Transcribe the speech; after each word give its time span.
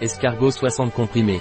escargot 0.00 0.50
60 0.50 0.92
comprimés. 0.92 1.40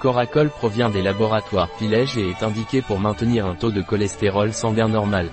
Coracol 0.00 0.50
provient 0.50 0.90
des 0.90 1.02
laboratoires 1.02 1.70
Pilège 1.78 2.18
et 2.18 2.30
est 2.30 2.42
indiqué 2.42 2.82
pour 2.82 2.98
maintenir 2.98 3.46
un 3.46 3.54
taux 3.54 3.70
de 3.70 3.82
cholestérol 3.82 4.52
sanguin 4.52 4.88
normal. 4.88 5.28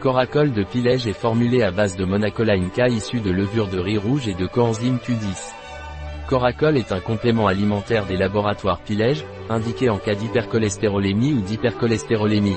Coracol 0.00 0.52
de 0.52 0.62
Pilège 0.62 1.06
est 1.06 1.12
formulé 1.12 1.62
à 1.62 1.70
base 1.70 1.96
de 1.96 2.06
monacoline 2.06 2.70
K 2.70 2.90
issu 2.90 3.20
de 3.20 3.30
levure 3.30 3.68
de 3.68 3.78
riz 3.78 3.98
rouge 3.98 4.28
et 4.28 4.34
de 4.34 4.46
coenzyme 4.46 4.96
Q10. 4.96 5.52
Coracol 6.26 6.78
est 6.78 6.92
un 6.92 7.00
complément 7.00 7.48
alimentaire 7.48 8.06
des 8.06 8.16
laboratoires 8.16 8.80
Pilège, 8.80 9.26
indiqué 9.50 9.90
en 9.90 9.98
cas 9.98 10.14
d'hypercholestérolémie 10.14 11.34
ou 11.34 11.40
d'hypercholestérolémie. 11.40 12.56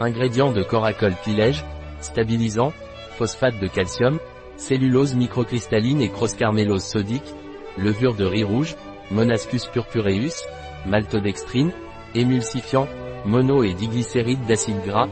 Ingrédients 0.00 0.52
de 0.52 0.62
Coracol 0.62 1.12
Pilège, 1.22 1.64
stabilisant, 2.00 2.72
phosphate 3.18 3.58
de 3.60 3.66
calcium, 3.66 4.18
cellulose 4.56 5.14
microcristalline 5.14 6.00
et 6.00 6.10
crosscarmélose 6.10 6.84
sodique, 6.84 7.34
levure 7.78 8.14
de 8.14 8.24
riz 8.24 8.44
rouge, 8.44 8.76
Monascus 9.10 9.66
purpureus, 9.66 10.46
maltodextrine, 10.86 11.72
émulsifiant, 12.14 12.88
mono 13.26 13.62
et 13.62 13.74
diglycéride 13.74 14.44
d'acide 14.46 14.82
gras, 14.84 15.08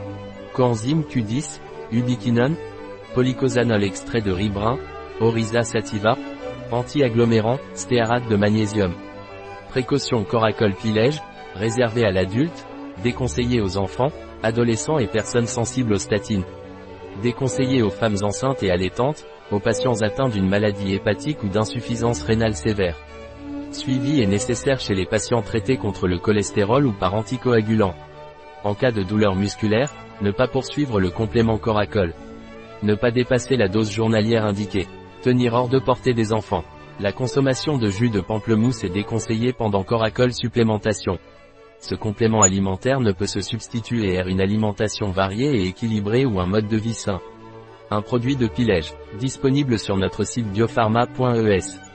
coenzyme 0.55 1.03
Q10, 1.03 1.61
ubiquinone, 1.93 2.57
polycosanol 3.15 3.85
extrait 3.85 4.23
de 4.23 4.33
riz 4.33 4.49
brun, 4.49 4.79
Oryza 5.21 5.63
sativa, 5.63 6.17
anti-agglomérant, 6.73 7.59
stéarate 7.75 8.27
de 8.29 8.37
magnésium. 8.37 8.95
Précaution 9.69 10.25
coracol 10.25 10.75
pilège, 10.75 11.21
réservé 11.55 12.05
à 12.05 12.11
l'adulte, 12.11 12.67
déconseillé 13.03 13.61
aux 13.61 13.77
enfants, 13.77 14.13
adolescents 14.43 14.99
et 14.99 15.07
personnes 15.07 15.47
sensibles 15.47 15.93
aux 15.93 15.99
statines. 15.99 16.45
Déconseillé 17.23 17.83
aux 17.83 17.91
femmes 17.91 18.17
enceintes 18.23 18.63
et 18.63 18.71
allaitantes, 18.71 19.27
aux 19.51 19.61
patients 19.61 20.03
atteints 20.03 20.29
d'une 20.29 20.49
maladie 20.49 20.95
hépatique 20.95 21.43
ou 21.43 21.49
d'insuffisance 21.49 22.23
rénale 22.23 22.55
sévère. 22.55 22.97
Suivi 23.73 24.21
est 24.21 24.27
nécessaire 24.27 24.81
chez 24.81 24.95
les 24.95 25.07
patients 25.07 25.43
traités 25.43 25.77
contre 25.77 26.09
le 26.09 26.19
cholestérol 26.19 26.87
ou 26.87 26.93
par 26.93 27.15
anticoagulant. 27.15 27.95
En 28.65 28.75
cas 28.75 28.91
de 28.91 29.03
douleur 29.03 29.37
musculaire, 29.37 29.93
ne 30.21 30.33
pas 30.33 30.49
poursuivre 30.49 31.01
le 31.01 31.11
complément 31.11 31.59
coracol. 31.59 32.15
Ne 32.83 32.95
pas 32.95 33.11
dépasser 33.11 33.57
la 33.57 33.69
dose 33.69 33.91
journalière 33.91 34.45
indiquée. 34.45 34.87
Tenir 35.23 35.55
hors 35.55 35.69
de 35.69 35.79
portée 35.79 36.15
des 36.15 36.33
enfants. 36.33 36.65
La 36.99 37.13
consommation 37.13 37.79
de 37.79 37.89
jus 37.89 38.11
de 38.11 38.21
pamplemousse 38.21 38.85
est 38.85 38.91
déconseillée 38.91 39.53
pendant 39.53 39.85
coracol 39.85 40.33
supplémentation. 40.33 41.19
Ce 41.79 41.95
complément 41.95 42.43
alimentaire 42.43 43.01
ne 43.01 43.13
peut 43.13 43.27
se 43.27 43.41
substituer 43.41 44.19
à 44.19 44.27
une 44.27 44.41
alimentation 44.41 45.11
variée 45.11 45.63
et 45.63 45.67
équilibrée 45.69 46.27
ou 46.27 46.41
un 46.41 46.47
mode 46.47 46.69
de 46.69 46.77
vie 46.77 46.95
sain. 46.95 47.21
Un 47.91 48.03
produit 48.03 48.37
de 48.37 48.47
Pilège, 48.47 48.95
disponible 49.19 49.79
sur 49.79 49.97
notre 49.97 50.25
site 50.25 50.47
biopharma.es. 50.53 51.90